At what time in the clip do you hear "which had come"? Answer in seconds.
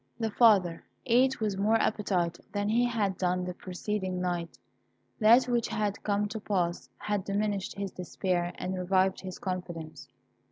5.47-6.27